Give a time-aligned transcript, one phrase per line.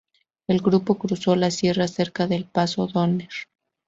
[0.47, 3.29] El grupo cruzó la Sierra cerca del paso Donner.